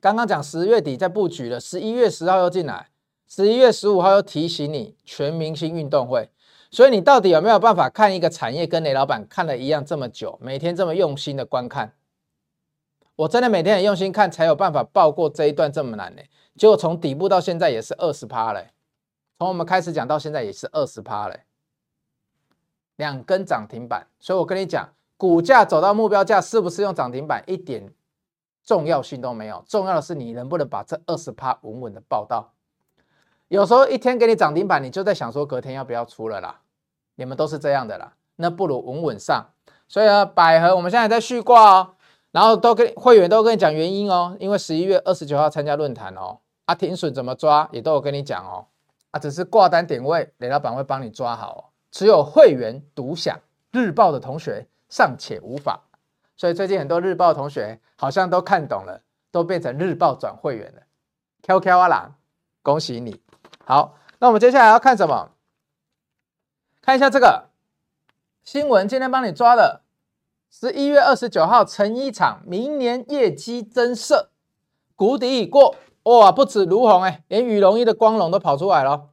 [0.00, 2.90] 刚刚讲十月底在布局了，十一月十号又进来，
[3.26, 6.30] 十一月十五号又提醒你全明星运动会。
[6.70, 11.92] 所以你到底有没有办法看一个产业跟雷老板看了一样这么久，每天这么用心的观看？
[13.16, 16.22] 我真的每天很用心看，才有办法报过这一段这么难呢。
[16.54, 18.70] 结果从底部到现在也是二十趴嘞，
[19.38, 21.44] 从我们开始讲到现在也是二十趴嘞，
[22.96, 24.06] 两根涨停板。
[24.18, 27.90] 所以我跟你讲，股价走到目标价是不是用涨停板一点
[28.62, 32.52] 重要性都没有，重要的是你能不能把这二十趴稳稳的报到。
[33.48, 36.60] 有时候一天给你涨停板，你就在想说隔天要不要出了啦。
[37.14, 39.46] 你们都是这样的啦，那不如稳稳上。
[39.88, 41.95] 所以呢，百合我们现在在续挂哦。
[42.36, 48.66] 然后都跟会员都跟你讲原因哦，因为十一月二十九号参加论坛哦，啊停损怎么抓也都有跟你讲哦，
[49.10, 53.40] 啊只是挂单点位，雷老板会帮你抓好哦，只有会员独享，
[53.72, 55.80] 日报的同学尚且无法，
[56.36, 60.82] 所以最近很多日报同学好像都看懂了，都变成日报转会员了
[61.44, 62.12] ，QQ 啊啦，
[62.62, 63.18] 恭喜你！
[63.64, 65.30] 好，那我们接下来要看什么？
[66.82, 67.48] 看一下这个
[68.44, 69.85] 新闻，今天帮你抓的。
[70.58, 74.30] 十一月二十九号，成衣厂明年业绩增色，
[74.94, 75.76] 谷底已过。
[76.04, 79.10] 哇，不止儒鸿哎，连羽绒衣的光荣都跑出来了。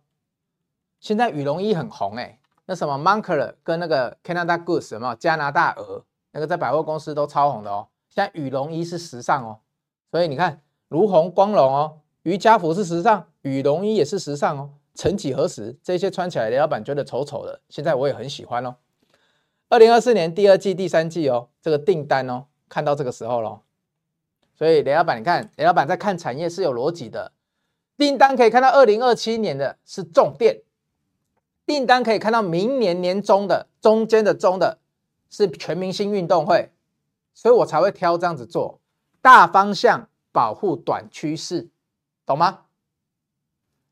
[1.01, 7.89] 现在羽绒衣很红哎，那什么 Moncler 跟那个 Canada Goose 什么加拿大鹅，那个在百货公司都超红的哦。
[8.07, 9.59] 现在羽绒衣是时尚哦，
[10.11, 14.69] 所以你看儒鸿光荣哦，瑜伽服是时尚，羽绒衣也是时尚哦。
[14.95, 18.75] 曾几何时，这些穿起来雷老板觉得丑丑的，现在我也很喜欢哦。
[19.73, 23.61] 二零二四年第二季、第三季哦，这个订单哦，看到这个时候喽。
[24.53, 27.31] 所以雷老板，你看雷老板在看产业是有逻辑的。
[27.97, 30.61] 订单可以看到二零二七年的是重电，
[31.65, 34.77] 订单可以看到明年年中的中间的中的
[35.31, 36.71] 是全明星运动会，
[37.33, 38.79] 所以我才会挑这样子做。
[39.23, 41.67] 大方向保护短趋势，
[42.27, 42.65] 懂吗？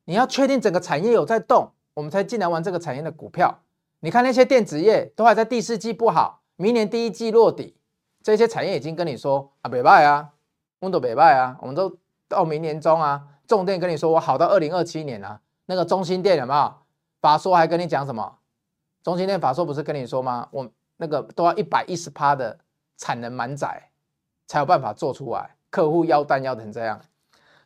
[0.05, 3.63] 你要确定整个产业有在动，我们才进来玩这个产业的股票。
[4.01, 7.77] 你看那些电子业都还在第四季不好，明年第一季落底，
[8.23, 10.31] 这些产业已经跟你说啊，别卖啊，
[10.79, 16.73] 温度别卖啊，我们都到明年中啊，重电跟你说我好到二零二七年啊，那个中兴电有没有？
[17.21, 18.39] 法说还跟你讲什么？
[19.03, 20.47] 中兴电法说不是跟你说吗？
[20.51, 22.57] 我那个都要一百一十趴的
[22.97, 23.89] 产能满载
[24.47, 26.99] 才有办法做出来，客户要单要成这样，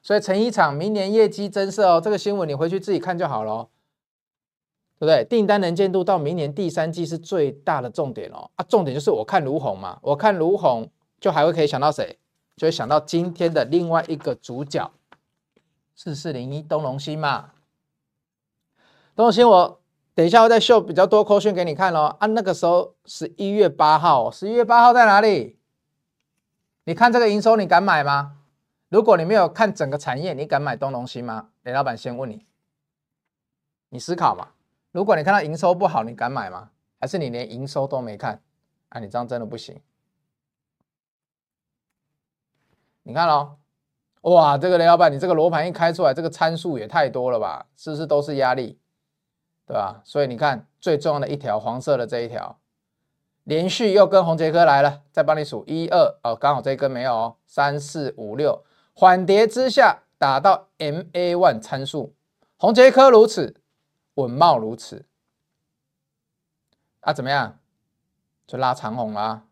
[0.02, 3.70] 所以成衣厂明年业绩增色哦，这个新闻你回去自己看就好了。
[4.98, 5.26] 对不对？
[5.26, 8.50] 订单能见度到明年第三季是最大的重点哦。
[8.56, 12.18] 啊，重点就是我看卢鸿嘛，我看卢鸿就还会可以想到谁？
[12.56, 14.90] 就会想到今天的另外一个主角，
[15.94, 17.52] 四四零一东隆兴嘛。
[19.14, 19.82] 东隆兴，我
[20.14, 22.16] 等一下会再秀比较多扣讯给你看喽。
[22.20, 25.58] 啊，那个时候十一月八号，十一月八号在哪里？
[26.86, 28.38] 你看这个营收，你敢买吗？
[28.88, 31.50] 如果你没有看整个产业，你敢买东隆兴吗？
[31.64, 32.46] 雷老板先问你，
[33.90, 34.50] 你思考嘛。
[34.96, 36.70] 如果你看到营收不好，你敢买吗？
[37.02, 38.42] 还是你连营收都没看？
[38.88, 39.78] 啊，你这样真的不行。
[43.04, 43.58] 你看哦，
[44.22, 47.66] 哇，这个雷老板，你这个罗盘一开出来，这个参数也太多了吧？
[47.76, 48.80] 是不是都是压力？
[49.68, 50.00] 对吧？
[50.06, 52.58] 所以你看最重要的一条黄色的这一条，
[53.44, 62.16] 连续又跟宏杰科来了，再帮你数一二哦，刚好这一根没有哦，三四五六，缓跌之下打到 MA one 参数，
[62.56, 63.58] 宏杰科如此。
[64.16, 65.06] 稳懋如此，
[67.02, 67.60] 啊，怎么样？
[68.48, 69.44] 就拉长红啦。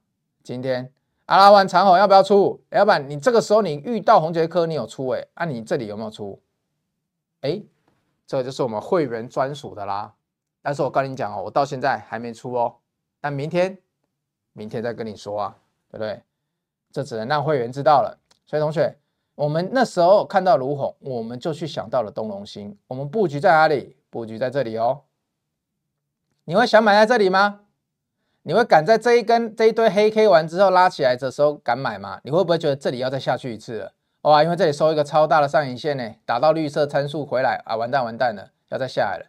[0.44, 0.92] 今天
[1.26, 2.62] 啊，拉完长红要不要出？
[2.70, 5.30] 要不然你这个时候你遇到宏杰科，你有出哎、欸？
[5.34, 6.42] 啊，你这里有没有出？
[7.42, 7.62] 哎、
[8.26, 10.14] 这个就是我们会员专属的啦。
[10.62, 12.76] 但是我跟你讲哦，我到现在还没出哦。
[13.20, 13.78] 但明天，
[14.54, 15.58] 明天再跟你说啊，
[15.90, 16.22] 对不对？
[16.92, 18.18] 这只能让会员知道了。
[18.46, 18.98] 所以同学，
[19.36, 22.78] 我们那时候看到儒鸿，我们就去想到了东隆星。
[22.88, 23.98] 我们布局在哪里？
[24.14, 25.02] 布局在这里哦，
[26.44, 27.62] 你会想买在这里吗？
[28.44, 32.22] 你会敢在这一根这一堆黑 K 完之后拉起来的时候敢买吗？
[32.24, 33.94] 你会不会觉得这里要再下去一次了？
[34.22, 39.26] 哇，因为这里收一个超大的上影线呢，打到绿色参数回来啊，完蛋完蛋了，要再下来了。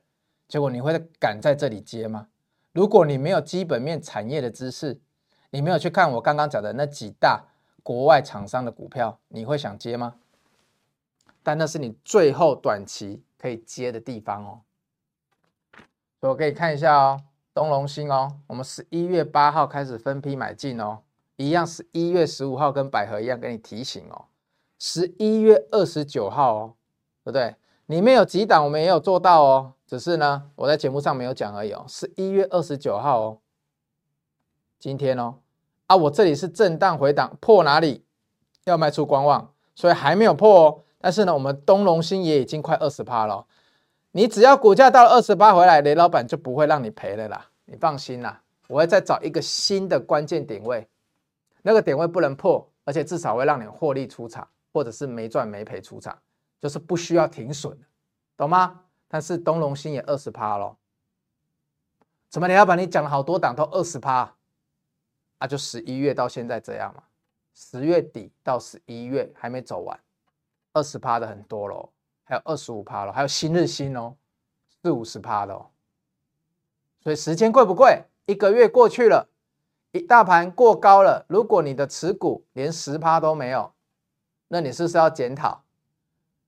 [0.49, 2.27] 结果你会敢在这里接吗？
[2.73, 5.01] 如果你没有基本面产业的知识，
[5.49, 7.45] 你没有去看我刚刚讲的那几大
[7.83, 10.17] 国外厂商的股票，你会想接吗？
[11.43, 14.61] 但那是你最后短期可以接的地方哦。
[16.29, 17.21] 我可以看一下哦，
[17.53, 20.99] 东隆兴哦，我们十一月八号开始分批买进哦，
[21.37, 24.25] 一样十一月十五号跟百合一样给你提醒哦，
[24.79, 26.75] 十一月二十九号哦，
[27.23, 27.55] 对不对？
[27.87, 31.85] 里面有几档我们也有做到哦，只是呢我在节目上没有讲而已哦。
[31.87, 33.39] 十一月二十九号哦，
[34.79, 35.35] 今天哦，
[35.89, 38.03] 啊我这里是震荡回档破哪里
[38.65, 40.81] 要卖出观望，所以还没有破哦。
[40.99, 43.45] 但是呢，我们东隆兴也已经快二十趴了。
[44.17, 50.87] 你只要股价到了二十八回来，雷老板就不会让你赔了啦，你放心啦，我会再找一个新的关键点位，
[51.63, 56.17] 那个点位不能破，而且至少会让你获利出场，或者是没赚没赔出场，
[56.61, 57.77] 就是不需要停损，
[58.37, 58.83] 懂吗？
[59.09, 60.77] 但是东隆兴也二十趴了，
[62.29, 64.33] 怎么雷老板你讲了好多档都二十趴，
[65.39, 67.03] 啊就十一月到现在这样嘛，
[67.53, 69.99] 十月底到十一月还没走完，
[70.73, 71.91] 二十趴的很多喽。
[72.25, 74.17] 还有二十五趴了，还有新日新哦，
[74.83, 75.67] 四五十趴的哦。
[77.03, 78.05] 所以时间贵不贵？
[78.27, 79.29] 一个月过去了，
[79.93, 81.27] 一大盘过高了。
[81.29, 83.73] 如果你的持股连十趴都没有，
[84.49, 85.63] 那你是不是要检讨？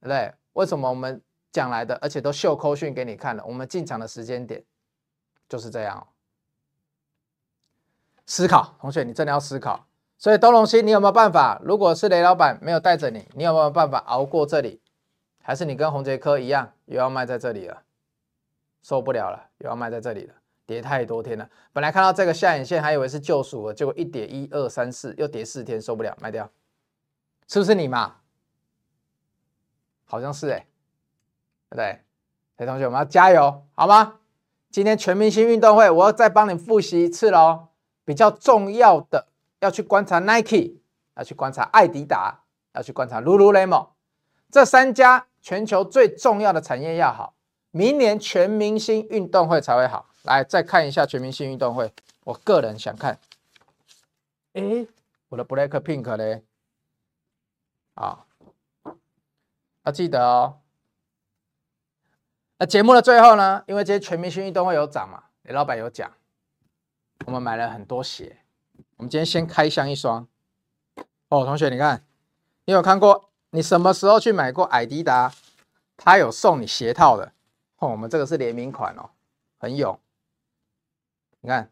[0.01, 0.33] 对不对？
[0.53, 1.21] 为什么我们
[1.51, 3.43] 讲来的，而且都秀扣讯给你看了？
[3.45, 4.63] 我们进场的时间点
[5.47, 6.07] 就是这样。
[8.25, 9.85] 思考，同学，你真的要思考。
[10.17, 11.61] 所以东隆兴，你有没有办法？
[11.63, 14.81] 如果是雷老板没有带着你，你有没有办法熬过这里？
[15.47, 17.83] 还是你跟宏捷科一样，又要卖在这里了，
[18.83, 20.33] 受不了了，又要卖在这里了，
[20.65, 21.49] 跌太多天了。
[21.71, 26.49] 本来看到这个下影线，还以为是救赎了，结果一跌一二三四，又跌四天，受不了，卖掉，
[27.47, 28.17] 是不是你嘛？
[30.03, 30.67] 好像是哎、欸，
[31.69, 32.01] 对不对？
[32.57, 34.15] 所以同学，我们要加油，好吗？
[34.69, 37.69] 今天全明星运动会，我要再帮你复习一次喽。
[38.03, 39.27] 比较重要的，
[39.61, 40.73] 要去观察 Nike，
[41.15, 42.41] 要去观察爱迪达，
[42.73, 43.87] 要去观察 Lululemon，
[44.51, 45.26] 这三家。
[45.41, 47.35] 全球最重要的产业要好，
[47.71, 50.09] 明年全明星运动会才会好。
[50.23, 51.93] 来，再看一下全明星运动会，
[52.25, 53.17] 我个人想看。
[54.53, 54.87] 哎，
[55.29, 56.43] 我的 Black Pink 嘞？
[57.93, 58.25] 啊，
[59.83, 60.59] 要记得哦。
[62.57, 63.63] 那节目的最后呢？
[63.67, 66.11] 因为今天全明星运动会有涨嘛，李老板有讲，
[67.25, 68.39] 我们买了很多鞋。
[68.97, 70.27] 我们今天先开箱一双。
[71.29, 72.03] 哦，同学，你看，
[72.65, 73.26] 你有看过？
[73.51, 75.33] 你什么时候去买过艾迪达？
[75.95, 77.31] 他有送你鞋套的
[77.77, 77.89] 哦。
[77.89, 79.09] 我们这个是联名款哦，
[79.57, 79.99] 很勇。
[81.39, 81.71] 你看，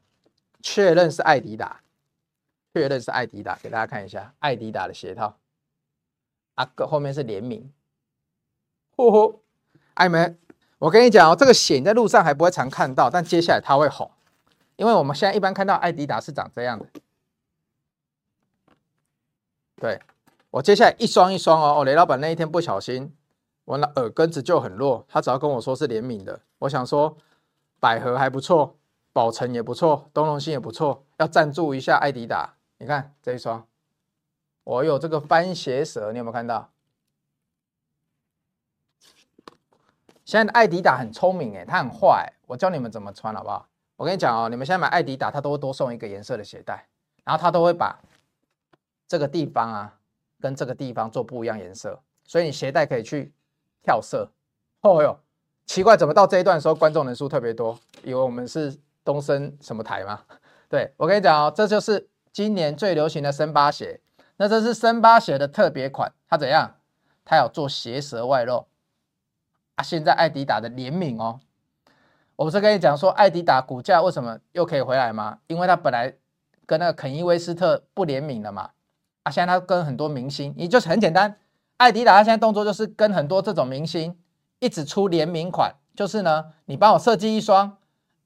[0.61, 1.81] 确认是艾迪达，
[2.73, 5.37] 确认是艾迪达，给大家看一下艾迪达的鞋套。
[6.55, 7.71] 啊，后面是联名。
[8.95, 9.43] 呼呼，
[9.93, 10.39] 艾们，
[10.79, 14.09] 我跟你讲哦，这个鞋在路上还不会常看到，但接下来它会红，
[14.77, 16.87] 因为我们现在一般看到艾迪达是长这样的。
[19.75, 20.01] 对。
[20.55, 23.13] 我接下来一双一双哦，哦，雷老板那一天不小心，
[23.65, 27.17] 我那耳根子就很弱，他只要跟我说是联名的，我想说
[27.77, 28.77] 百合还不错，
[29.11, 32.53] 宝成也不错，东隆兴也不错，要赞助一下爱迪达。
[32.77, 33.67] 你看这一双，
[34.63, 36.69] 我有这个番茄蛇，你有没有看到？
[40.23, 43.67] 现在的爱迪达很聪明哎，他很坏，我教你们怎么穿好不好？
[43.97, 46.87] 我跟你讲哦，你们现在买爱迪达，他都会多送一个颜色的鞋带，
[47.25, 47.99] 然后他都会把
[49.05, 49.94] 这个地方啊。
[50.45, 53.33] 跟这个地方做不一样颜色，所以你鞋带可以去
[53.81, 54.29] 跳色。
[54.81, 55.17] 哦哟，
[55.65, 57.75] 奇怪，怎么到这一段的时候观众人数特别多？
[58.03, 60.21] 以为我们是东森什么台吗？
[60.69, 63.99] 对，我跟你讲哦，这就是今年最流行的森巴鞋。
[64.37, 66.75] 那这是森巴鞋的特别款，它怎样？
[67.23, 68.67] 它有做鞋舌外露
[69.77, 69.81] 啊！
[69.81, 71.39] 现在爱迪达的联名哦，
[72.35, 75.39] 我不是跟你讲说爱迪达股价为什么又可以回来吗？
[75.47, 76.13] 因为它本来
[76.67, 78.69] 跟那个肯伊威斯特不联名了嘛。
[79.25, 81.35] 啊，现在他跟很多明星，你就是很简单，
[81.77, 84.15] 爱迪达他现在动作就是跟很多这种明星
[84.59, 87.75] 一直出联名款，就是呢，你帮我设计一双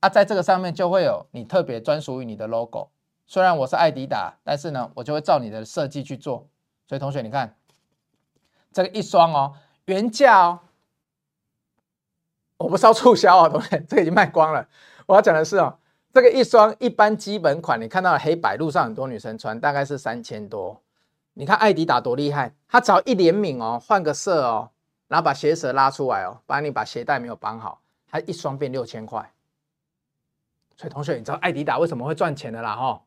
[0.02, 2.89] 啊，在这个上面就会有你特别专属于你的 logo。
[3.26, 6.50] 虽然我是爱迪达，但是呢，我就会照你的设计去做。
[6.86, 7.56] 所以同学，你看
[8.74, 9.54] 这个一双哦，
[9.86, 10.60] 原价哦，
[12.58, 14.68] 我不是要促销哦，同学，这个已经卖光了。
[15.06, 15.78] 我要讲的是哦，
[16.14, 20.82] 这个一双一般基本款，你看到黑白路上很多女生穿，大概是三千多。
[21.40, 24.72] 你看爱迪达多厉害，他只要一联名哦，换个色哦，
[25.08, 29.32] 然后把鞋舌拉出来哦，帮你把鞋带没有绑好，他一双变六千块。
[30.76, 32.76] 所以同学，你知道爱迪达为什么会赚钱的啦？
[32.76, 33.02] 哈，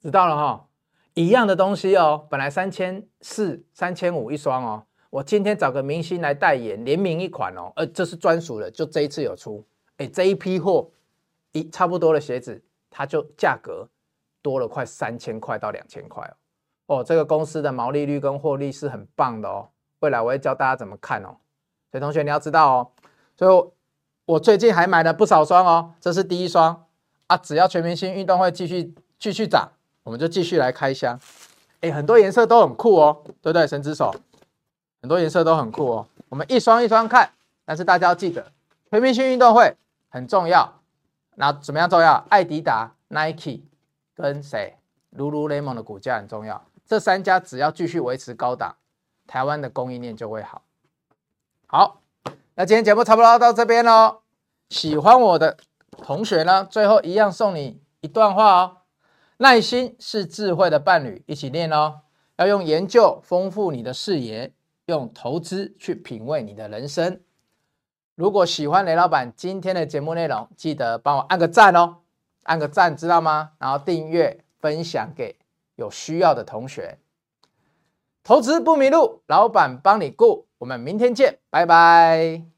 [0.00, 0.68] 知道了哈，
[1.14, 9.66] 一样的东西哦，本来三千四、三千五一双哦，我今天找个明星来代言，联名一款哦，呃，这是专属的，就这一次有出，
[9.96, 10.88] 哎，这一批货
[11.50, 13.88] 一差不多的鞋子，它就价格
[14.40, 16.36] 多了快三千块到两千块哦。
[16.92, 19.68] 哦，这个公司的毛利率跟获利是很棒的哦。
[20.00, 21.36] 未来我会教大家怎么看哦。
[21.90, 22.88] 所以同学你要知道哦。
[23.36, 23.70] 所以
[24.26, 25.94] 我最近还买了不少双哦。
[26.00, 26.84] 这是第一双
[27.26, 27.36] 啊。
[27.36, 29.70] 只要全明星运动会继续继续涨，
[30.02, 31.18] 我们就继续来开箱。
[31.80, 33.66] 哎，很多颜色都很酷哦，对不对？
[33.66, 34.14] 神之手，
[35.00, 36.06] 很多颜色都很酷哦。
[36.28, 37.30] 我们一双一双看，
[37.64, 38.52] 但是大家要记得，
[38.90, 39.76] 全明星运动会
[40.08, 40.80] 很重要。
[41.34, 42.24] 那怎么样重要？
[42.28, 43.62] 艾迪达、Nike
[44.14, 44.76] 跟谁
[45.16, 46.62] ？Lululemon 的股价很重要。
[46.92, 48.76] 这三家只要继续维持高档，
[49.26, 50.60] 台湾的供应链就会好。
[51.66, 52.02] 好，
[52.54, 54.20] 那今天节目差不多到这边喽。
[54.68, 55.56] 喜欢我的
[56.02, 58.76] 同学呢，最后一样送你一段话哦：
[59.38, 62.02] 耐心是智慧的伴侣，一起念哦。
[62.36, 64.52] 要用研究丰富你的视野，
[64.84, 67.22] 用投资去品味你的人生。
[68.16, 72.00] 如果喜欢雷老板今天的节目内容，记得帮我按个赞哦，
[72.42, 73.52] 按个赞，知道吗？
[73.56, 75.38] 然后订阅、分享给
[75.82, 76.98] 有需要的同学。
[78.22, 80.46] 投资不迷路，老板帮你顾。
[80.58, 82.51] 我们明天见，拜拜。